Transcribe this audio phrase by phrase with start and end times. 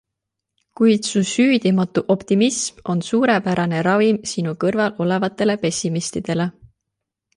[0.79, 6.53] Kuid su süüdimatu optimism on suurepärane ravim sinu kõrval olevatele pessimistidele.